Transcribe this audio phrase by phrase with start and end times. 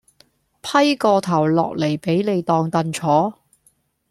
[0.63, 3.37] 批個頭落嚟俾你當櫈坐